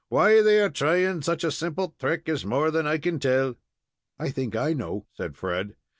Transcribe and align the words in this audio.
Why 0.09 0.41
they 0.41 0.59
are 0.59 0.69
thrying 0.71 1.21
such 1.23 1.43
a 1.43 1.51
simple 1.51 1.93
thrick 1.99 2.27
is 2.27 2.43
more 2.43 2.71
than 2.71 2.87
I 2.87 2.97
can 2.97 3.19
tell." 3.19 3.57
"I 4.17 4.31
think 4.31 4.55
I 4.55 4.73
know," 4.73 5.05
said 5.13 5.37
Fred. 5.37 5.75